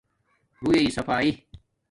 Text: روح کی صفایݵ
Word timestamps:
روح 0.63 0.73
کی 0.77 0.89
صفایݵ 0.97 1.35